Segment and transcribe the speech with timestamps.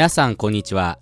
[0.00, 0.98] 皆さんこんにちは。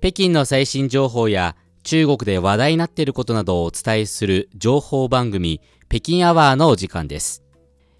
[0.00, 7.44] 北京の最新情報や中国で話題になっていることなどをお伝えする情報番組北京アワーのお時間です。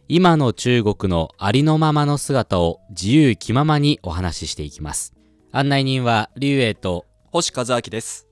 [0.08, 5.12] 今の中国のありのままの姿を自由気ままにお話ししていきます。
[5.52, 8.26] 案内人は劉英と星和明です。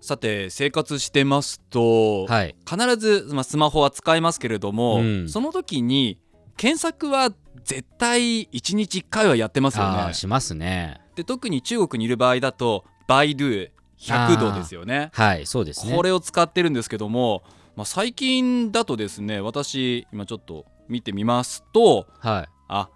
[0.00, 2.54] さて生活してますと、はい。
[2.64, 5.28] 必ず、まあ、スマホは使いますけれども、うん。
[5.28, 6.20] その時に
[6.56, 7.30] 検索は
[7.64, 10.14] 絶対1日1回はやってますよね。
[10.14, 15.10] しますねで特に中国にいる場合だとバイドゥ100度ですよね。
[15.12, 15.96] はいそうですね。
[15.96, 17.42] これを使ってるんですけども、
[17.74, 22.48] まあ、最近だとですね私今ちょっと見てみますとはい。
[22.68, 22.88] あ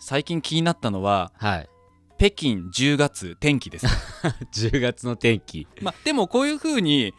[0.00, 1.70] 最近気になったのははい。
[2.18, 3.86] 北京10月天気です。
[4.52, 5.68] 10月の天気。
[5.80, 7.14] まあ、でもこういう風に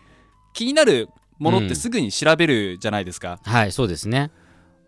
[0.52, 1.08] 気になる
[1.38, 4.30] ものってすぐに調べるじゃないですか、はいそうですね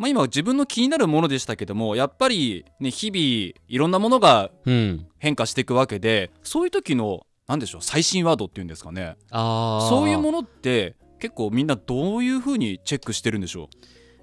[0.02, 5.08] まあ、今自分の気になるものでしたけどもやっぱりね日々いろんなものがうん。
[5.19, 9.16] 変化していくわけでそういう時の何でしょう最新ワードっていうんですかね。
[9.30, 13.67] そういうものって結構みんなどういう風にチェックしてるんでしょう？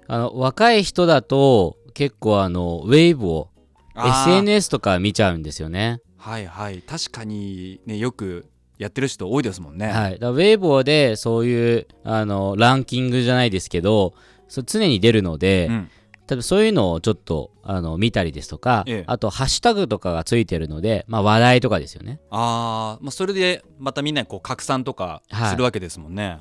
[0.09, 3.49] あの若い人だと結構あのウェーブを
[3.95, 6.01] SNS とか見ちゃうんですよね。
[6.17, 6.81] はいはい。
[6.81, 8.45] 確かにねよく
[8.77, 14.13] やってる人多いですもんね、はい、だウェイボーでそういうあのランキングじゃないですけど
[14.49, 15.89] そう常に出るので、うん。
[16.27, 19.03] 多分そういうのをちょっとあの見たりですとか、ええ。
[19.07, 22.19] あとハッシュタグとかがついてるので、まあ、話題とかですよね。
[22.29, 25.49] あー、まあそれでまたみんなにこう拡散とかはい。
[25.49, 26.37] するわけですもんね、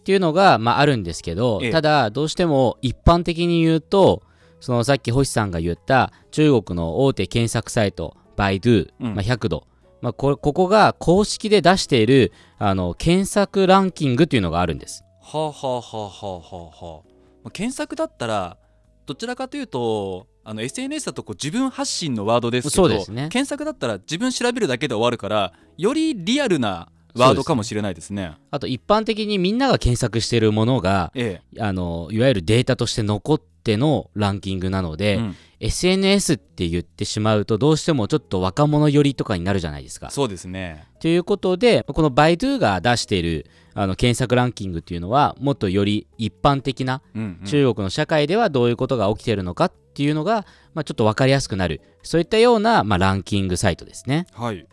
[0.00, 1.70] っていうのが、まあ、あるんですけど、ええ。
[1.70, 4.22] ただどうしても一般的に言うと
[4.60, 9.14] そのさっき星さんが言った中国の大手検索サイトバイドゥ、うん。
[9.14, 9.66] まあ、100度、
[10.02, 15.02] まあ、これここが公式で出しているあの検索ランキングっていうのがあるんです。
[15.22, 17.09] はあはあはあはあはあはあ
[17.48, 18.58] 検索だったら
[19.06, 28.36] どちらかというとあの SNS だとこう自分発信のワードですけどね検索だったら自分調べるだけで終わるからよりリアルなワードかもしれないですね。
[28.50, 40.08] あと一般的にみんなが検索しているものがえあのいわゆるデータとして残ってのランキングなのえで、うん SNS って言ってしまうとどうしてもちょっと若者寄りとかになるじゃないですか。
[40.08, 40.88] そうですね。
[41.00, 43.46] ということでこのバイドゥが出している
[43.80, 47.00] あの検索ランキングっていうのはもっとより一般的な
[47.46, 54.26] 中国の社会ではどういうことが起きているのかっていうのが、まあ、ちょっと分かりやすくなるそういったような、まあ、ランキングサイトですね。
[54.34, 54.66] はい。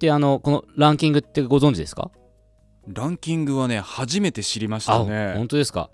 [0.00, 2.10] であのこのランキングってご存知ですか？
[2.88, 5.32] ランキングはね初めて知りましあたね。
[5.34, 5.90] 本当ですか？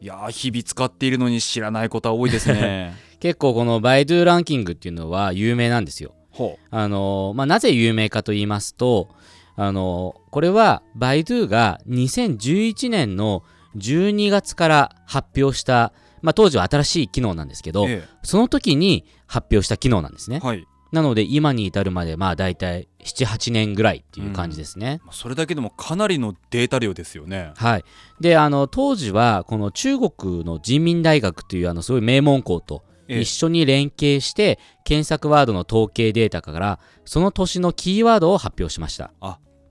[0.00, 2.94] いやー日々使っているのに知らないことは多いですね。
[3.18, 6.14] 結構このバイドゥランキングっていうのは有名なんですよ。
[6.30, 9.08] ほあのまあ、なぜ有名かと言いますと
[9.56, 13.42] あのこれはバイドゥが2011年の
[13.76, 17.72] 12月から発表した、まあ、当時は新しい機能なんですけう。
[17.72, 20.46] ど、えその時に発表した機能なんですねえ。
[20.46, 20.66] はい。
[20.92, 25.00] なので今に至るまでまあ大体78年ぐらいっていう感じですね。
[25.04, 27.52] まあそれだけでもかなりのデータ量ですよね。
[27.56, 27.84] はい、
[28.20, 39.10] であの当時はこの中国の人民大学というあのすごい名門校とええ一緒に連携して検索ワードの統計データからその年のキーワードを発表しました。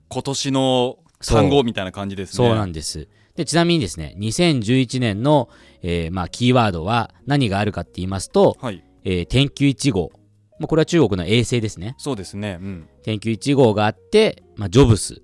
[0.08, 2.48] 今年の単語みたいな感じですね。
[2.48, 3.08] そうなんです。
[3.34, 5.50] でちなみにですね2011年の、
[5.82, 8.82] えーまあ、キーワードは何があるかって言いますと、はい。
[9.04, 10.10] えー天球1号、
[10.58, 12.58] まあ、これは中国の衛星ですねそうですね。
[12.60, 12.88] うん。
[13.02, 15.22] 天球1号があって、まあ、ジョブス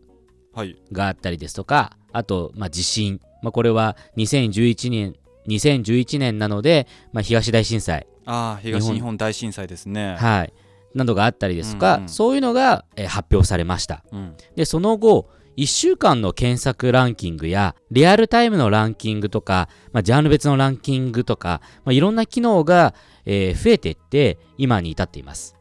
[0.54, 0.76] はい。
[0.92, 5.14] があったりですとかあと、まあ、地震、まあ、これは2011年
[5.48, 10.16] 2011年なので、まあ、東大震災、ああ東日本大震災ですね。
[10.16, 10.52] はい、
[10.94, 14.34] などがあったりですとか、うんうんそういうのが、えー発表されましたうん。
[14.56, 22.94] でその後1週間の検索ランキングやリアルタイムのランキングとか、まあ、ジャンル別のランキングとか、まあ、いろんな機能が、
[23.26, 25.56] えー増えていって今に至っています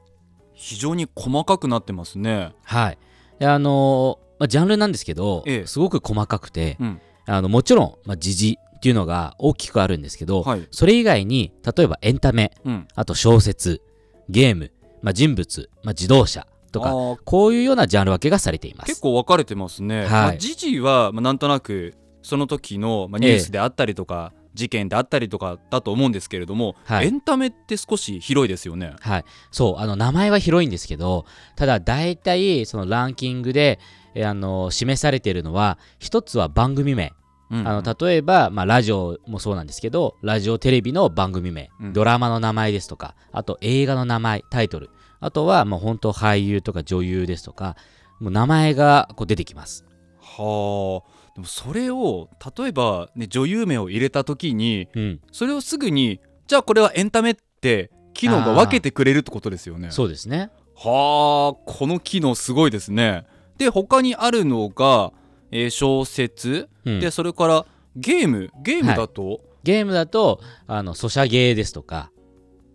[0.53, 2.53] 非常に細かくなってますね。
[2.63, 2.97] はい
[3.39, 10.67] であのーまあ、ジャンルなんですけど、ええすごく細かくて、うんあのもちろん、まあ、時事っていうのが大きくあるんですけど、はい。
[10.71, 12.87] それ以外に例えばエンタメうん。
[12.95, 13.81] あと小説
[14.27, 16.91] ゲーム、まあ、人物、まあ、自動車とか
[17.25, 18.87] こういうようなジャンル分けがされています。
[18.87, 20.01] 結構分かれてますね。
[20.01, 20.07] はい。
[20.07, 27.07] まあ、時事は、まあ、なんとなくその時の、まあ、ニュースであったりとか、事件であったりとかだと思うんですけれども、はい。
[27.07, 28.95] エンタメって少し広いですよね。
[28.99, 31.25] はい、そうあの名前は広いんですけど
[31.55, 33.79] ただ大体そのランキングで
[34.13, 37.13] えあの示されているのは一つは番組名
[37.51, 41.93] うんあの例えば、まあ、ラジオもそうなんですけどラジオテレビの番組名、うん。
[41.93, 44.89] ドラマの名前ですとかあと映画の名前タイトル。
[45.19, 47.75] あとはもう本当俳優とか女優ですとか
[48.19, 49.85] もう名前がこう出てきます。
[50.19, 51.33] はあ。
[51.35, 55.19] でもそれを例えば、ね、女優名を入れた時にうん。
[55.31, 59.91] それをすぐにじゃあこれはエンタメって機能が分けてくれるってことですよね。
[59.91, 60.51] そうですね。
[60.75, 61.71] はあ。
[61.71, 63.25] この機能すごいですね。
[63.57, 65.11] で他にあるのが、
[65.51, 66.99] えー小説、うん。
[66.99, 67.65] でそれから
[67.95, 68.49] ゲーム。
[68.63, 72.11] ゲームだと、ゲームだとあのソシャゲーですとか。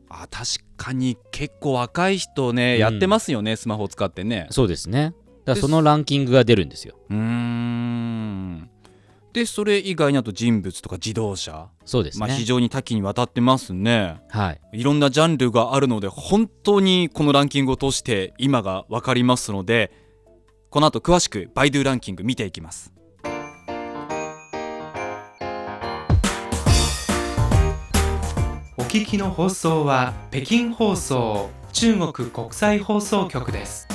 [0.09, 2.81] あ確かに結構若い人ね、うん。
[2.81, 4.47] やってますよねスマホ使ってね。
[4.51, 5.05] そうですね。
[5.05, 5.15] だか
[5.47, 6.97] らでそのランキングが出るんですよ。
[7.11, 8.71] うーん。
[9.33, 14.23] でそれ以外にあと人物とか自動車、そうですね、まあ、非常に多岐にわたってますね。
[14.31, 14.61] はい。
[14.73, 19.93] いろんなジャンルがあるので本当にこのランキングを通して今が分かりますので
[20.77, 22.93] この後詳しくバイドゥランキング見ていきます。
[28.77, 33.89] お聞きの放送は北京放送中国国際放送局です。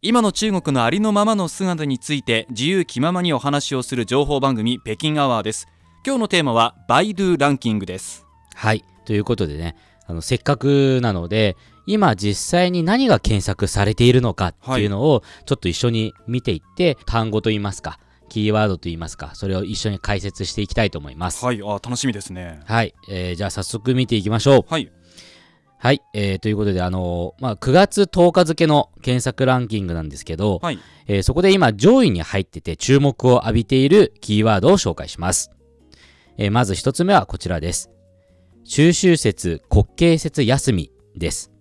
[0.00, 5.66] 今の中国のありのままの姿について自由気ままにお話をする情報番組北京アワーです。
[6.06, 8.24] 今日のテーマはバイドゥランキングです。
[8.54, 8.84] はい。
[9.06, 9.74] ということでね
[10.06, 11.56] あのせっかくなので
[11.86, 17.98] 今実際に何が検索されているのかっていうのをちょっと一緒に見ていって、単語といいますか
[18.32, 21.44] キーワードといいますかそれを一緒に解説していきたいと思います。
[21.44, 21.60] はい。
[21.62, 22.60] あ楽しみですね。
[22.64, 24.64] はい、えーじゃあ早速見ていきましょう。
[24.66, 24.90] はい。
[25.76, 30.78] はい、えーということであのーまあ、9月10日付の検索ランキングなんですけど、はい。
[31.08, 35.50] えーそこで今上位に入ってて注目を浴びているキーワードを紹介します。
[36.38, 37.90] えーまず一つ目はこちらです。
[38.64, 41.51] 中秋節国慶節休みです。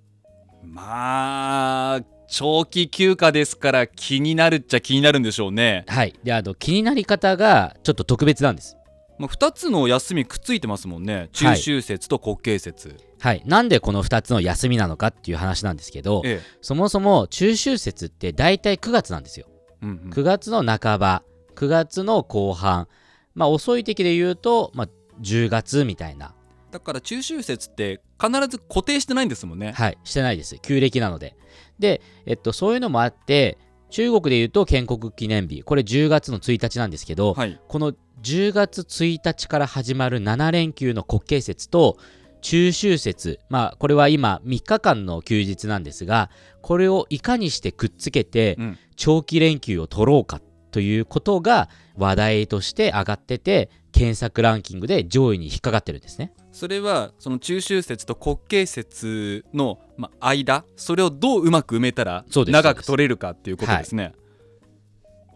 [0.71, 6.17] まあ長期休暇ですから気になるっちゃ気になるんでしょうねはい。
[6.23, 8.77] で、あと気になり方がちょっと特別なんです。
[9.19, 13.43] まあ、2つの休みくっついてますもんね中秋節と国慶節、はい。
[13.45, 19.47] なんでこの2つの休みなのかっていう話なんですけど、ええそもそも中秋節って大体9月なんですよ。
[19.81, 21.23] うんうん9月の半ば、
[21.55, 22.87] 9月の後半、
[23.35, 24.89] まあ遅い時で言うと、まあ
[25.21, 26.33] 10月みたいな。
[26.71, 30.57] だから中秋節って必ず固定してないんですもんねはい、してないです。
[30.61, 31.35] 旧暦なので。
[31.79, 33.57] で、えっと、そういうのもあって、
[33.89, 41.97] 中国で言うと建国記念日、これ10月の1日なんですけど、はいこの10月1日から始まる7連休の国慶節と
[42.41, 46.29] 中秋節、まあ、これは今3日間の休日なんですが、
[46.61, 50.39] これをいかにしてくっつけてうん長期連休を取ろうか
[50.69, 56.33] ということが話題として上がってて、検索ランキングで上位に引っかかってるんですね。
[56.51, 64.13] それはその中秋節と国慶節の、まあ、間それをどううまく埋めたら長く取れるかっていうことですね。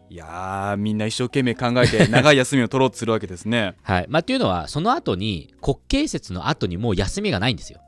[0.10, 3.76] い、やーみんな一生懸命考えて 長い休みを取ろうとするわけですね。
[3.82, 4.06] はい。
[4.08, 7.80] まあ、っていうのは、その後に、国慶節の後にもう休みがないんですよ。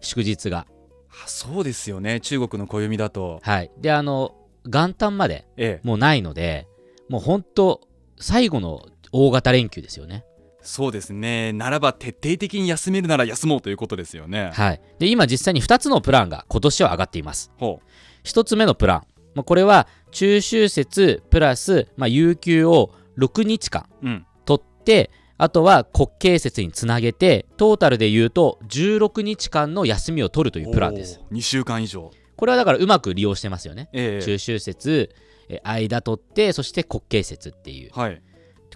[0.00, 0.66] 祝日が。
[1.10, 3.38] あそうですよね中国の暦だと。
[3.42, 3.70] はい。
[3.78, 6.66] で、あの、元旦までええもうないので、
[7.08, 7.80] もう本当
[8.18, 10.24] 最後の大型連休ですよね。
[10.62, 14.50] そうですねならば徹底的に休めるなら休もうということですよね。
[14.54, 14.80] はい。
[14.98, 17.52] で、今実際に2つのプランが今年は上がっています。
[17.56, 17.80] ほ
[18.24, 19.02] 1つ目のプラン。
[19.34, 31.20] まあ、これは、中秋節プラス、まあ、有給を6日間ううん取って、あとは国慶節につなげて、トータルで言うと16日間の休みを取るというプランです。
[31.32, 32.10] 2週間以上。
[32.36, 33.88] これはだからうまく利用してますよね。
[33.92, 35.14] ええ中秋節、
[35.48, 37.90] え間取って、そして国慶節っていう。
[37.92, 38.22] はい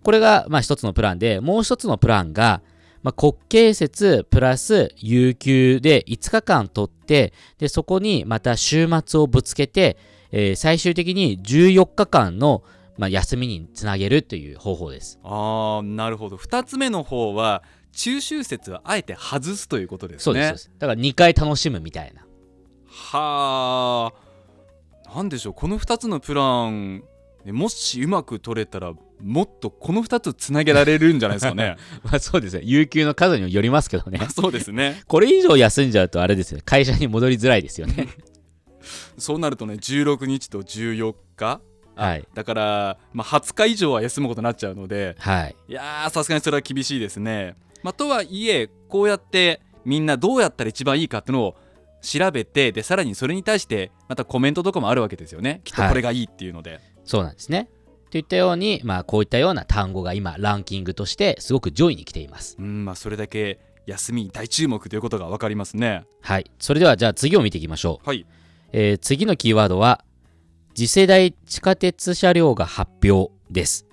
[0.03, 2.63] これがまあ一つのプランで、もう一つのプランが、
[3.03, 9.97] まあ、国慶節プラス有給で5日間取って、で、そこにまた週末をぶつけて、
[10.33, 12.65] えー最終的に14日間の、
[12.99, 15.19] まあ、休みにつなげるという方法です。
[15.23, 17.63] あーなるほど2つ目の方は
[17.93, 20.23] 中秋節はあえて外すということですね。
[20.23, 20.71] そうです。
[20.79, 22.27] だから2回楽しむみたいな。
[22.89, 24.13] は
[25.07, 27.05] あなんでしょうこの2つのプラン
[27.45, 32.63] ねもしうまく取れたらもっとこの2つつなげられるんじゃないですかね まあそうですね。
[32.65, 34.21] 有給の数にもよりますけどね。
[34.35, 36.63] そうですね これ以上休んじゃうとあれですよね。
[36.65, 38.09] 会社に戻りづらいですよね。
[39.19, 41.61] そうなるとね16日と14日
[41.95, 42.25] はい。
[42.35, 45.57] だから、まあ、20日以上は休むことになっちゃうのではい。
[45.69, 51.57] いやーさすがにそれは厳しいですね、まあ、とはいえこうやってみんなどうやったら一番いいかっていうのを
[52.03, 57.71] 調べてでさらにそれに対してまたコメントとかもあるわけですよねきっとこれがいいっていうので、そうなんですね。
[58.17, 62.57] といったように、まあ、こういったような単語が今、ランキングとしてすごく上位に来ています。
[62.59, 66.51] うんまあそれだけ休みに大注目ということが分かりますねはい。
[66.59, 68.09] それでは、じゃあ次を見ていきましょう。
[68.09, 68.25] はい
[68.73, 70.03] えー次のキーワードは、
[70.75, 73.87] 次世代地下鉄車両が発表です。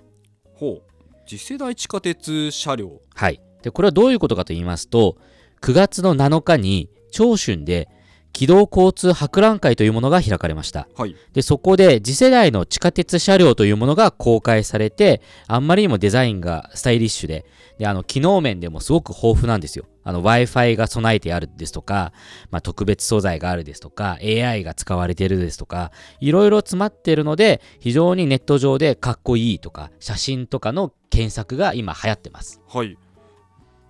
[0.54, 0.82] ほう
[1.26, 3.42] 次世代地下鉄車両はい。
[3.62, 5.18] で、これはどういうことかと言いますと、
[5.60, 7.90] 9月の7日に、長春で、
[8.34, 10.88] 機動交通博覧会というものが開かれました。
[10.96, 17.46] はいで、そこで次世代の地下鉄車両というものが公開されて、あんまりにもデザインがスタイリッシュで、
[17.78, 19.86] で、あの、機能面でもすごく豊富なんですよ。
[20.06, 22.12] あの Wi-Fi が備えてあるですとか、
[22.50, 32.60] まあ、特別素材があるですとか、AI が使われているですとか、いろいろ詰まっているので、非常にネット上でかっこいいとか、写真とかの検索が今流行ってます。
[32.68, 32.98] はい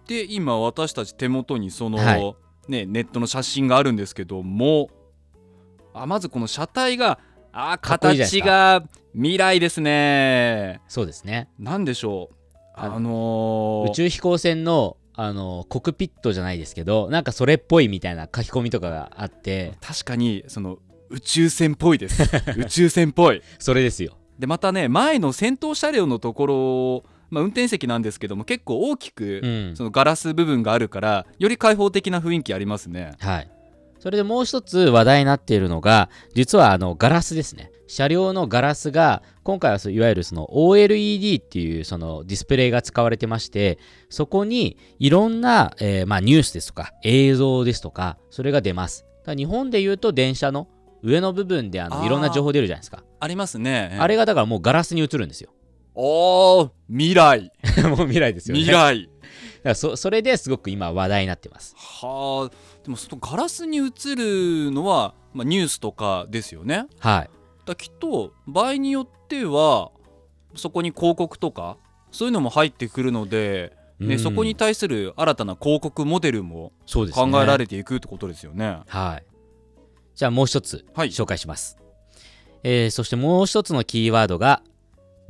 [0.06, 4.88] で今私たち手元にその、はいね、ネットの写真があるんですけども
[5.92, 7.18] あまずこの車体が
[7.52, 8.83] あ形が
[9.14, 10.80] 未来ですね。
[10.88, 11.49] そうですね。
[11.59, 12.37] なんでしょう？
[12.75, 20.78] あのあのー宇宙飛行船の、あの、コクピットじゃないですけど、なんかそれっぽいみたいな書き込みとかがあって、確かにその
[21.11, 22.25] 宇宙船っぽいです。
[22.59, 23.40] 宇宙船っぽい。
[23.61, 24.16] それですよ。
[24.37, 33.50] でまたね前の先頭車両のところ、まあ、運転席なんですけども結構大きく、うんそのガラス部分があるからより開放的な雰囲気ありますねはい。
[34.04, 37.70] それでもう一つ話題になっているのが、実はあのガラスですね。
[37.86, 43.78] 車両のガラスが、今回はいわゆるその OLED っていうそのディスプレイが使われてまして、
[44.10, 49.06] そこにいろんな、えーまあ、ニュースですとか映像ですとか、それが出ます。
[49.26, 50.68] 日本で言うと電車の
[51.02, 53.04] 上の部分であのいろんな情報出るじゃないですか。
[53.20, 55.48] ありますねあれがだからもうガラスに映るんですよ。
[55.94, 57.52] おー未来
[57.84, 58.60] もう未来ですよね。
[58.60, 61.74] 未来だからそそれですごく今話題になってます。
[61.76, 63.82] はあでもそのガラスに映
[64.14, 67.30] るのは、まあ、ニュースとかですよねはい。
[67.64, 69.90] だきっと場合によっては
[70.54, 71.78] そこに広告とか
[72.10, 76.72] そういうのも入ってくるので、ねうんそこに対する新たな広告モデルも。
[76.86, 77.06] 考
[77.42, 78.80] えられていくってことですよね。
[78.88, 79.24] はい。
[80.14, 81.78] じゃあもう一つはい紹介します。
[82.64, 84.62] えーそしてもう一つのキーワードが、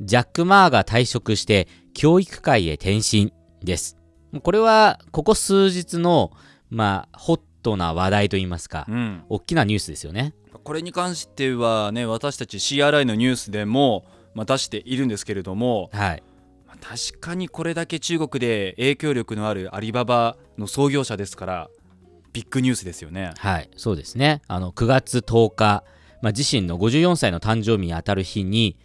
[0.01, 3.33] ジャック・マーが退職して教育界へ転身
[3.63, 3.97] です。
[4.43, 6.31] これはここ数日の、
[6.69, 10.33] まあ、ホットな話題といいますか、うん、大きなニュースですよね。
[10.63, 16.23] これに関してはね私たち CRI のニュースでも、まあ、出しているんですけれども、はい。
[16.67, 21.69] まあ確かにこれだけ中国で影響力のあるアリババの創業者ですから
[22.35, 23.31] ビッグニュースですよね。
[23.37, 24.41] はい、そうですね。
[24.47, 25.83] あの、9月10日、
[26.21, 28.75] まあ、自身の54歳の誕生日にあたる日に、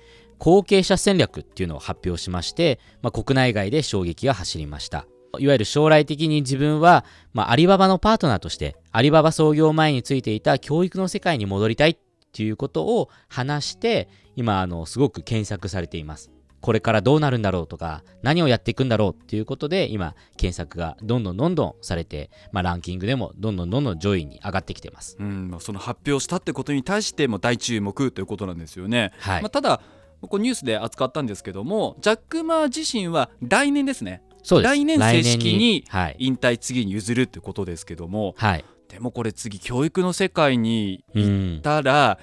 [0.41, 5.07] 後継者戦略っていうのを発表しまして、まあ、国内外で衝撃が走りました。
[5.39, 7.05] いわゆる将来的に自分は、
[7.35, 11.99] まあ、アリババのパートナーとして、アリババ創業前についていた教育の世界に戻りたいっ
[12.33, 16.31] ていうことを話して、今、あの、すごく検索されています。
[16.63, 25.17] これからどうなるんだろうとか、何をやっていくんだろうっていうことで、今、検索がどんどんどんどんされて、まあ、ランキングでもどんどんどんどん上位に上がってきてます。
[25.21, 29.13] うんまあ、その発表したってことに対しても大注目ということなんですよね。
[29.21, 29.81] はいまあ、ただ
[30.29, 34.75] こうニュースで扱ったんですけどもジャック・マー自身は来年ですねそうです。
[34.75, 36.17] 来年正式にはい。
[36.19, 38.65] 引退次に譲るってことですけどもはい。
[38.89, 41.63] でもこれ次教育の世界にう行っん。
[41.63, 42.19] たら、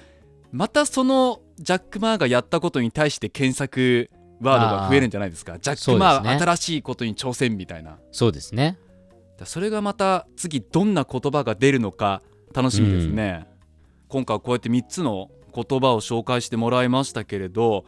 [0.52, 8.78] またそのジャック・マーがやったことに対して検索ワードが増えるんじゃないですかジャック・マー、ね新しいことに挑戦みたいなそうですね。
[9.38, 13.46] だそれがまた次どんな言葉が出るのか楽しみですね、
[14.08, 15.30] 今回はこうやって3つの
[15.64, 17.84] 言葉を紹介してもらいましたけれど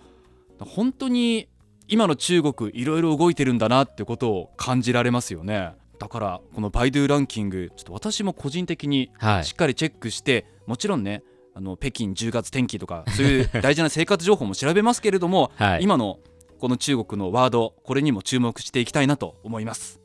[0.58, 1.48] 本当に
[1.88, 9.54] 今の中国いろいろ動いてるんだなってことを感じられますよねだからこのバイドゥランキングちょっと私も個人的にはいしっ。
[9.54, 11.22] かりチェックして、もちろんね
[11.54, 15.82] あの北京10月天気とかそういう 大事な生活情報も調べますけれども、はい。
[15.82, 16.18] 今の
[16.58, 20.00] この中国のワードこれにも注目していきたいなと思います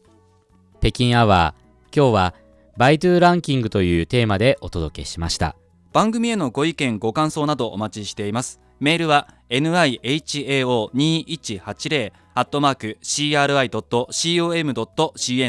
[0.81, 1.98] 北京アワー。
[1.98, 2.34] 今日は、
[2.77, 5.55] バイトゥーランキングというテーマでお届けしました。
[5.96, 8.60] 番組へのご意見ご感想などお待ちしています。
[8.82, 14.75] メールは nihao2180 アットマーク CRI.com.cn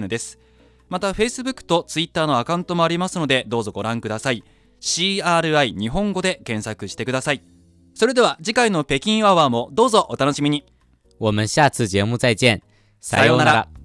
[0.07, 0.39] です。
[0.89, 4.45] また Facebook と Twitter のアカウントもありますのでどうぞご覧ください。
[4.81, 7.43] CRI 日本語で検索してください。
[7.95, 10.65] それでは次回の北京アワーもどうぞお楽しみに。
[11.19, 12.63] 我们下次节目再见。
[13.01, 13.76] さようなら。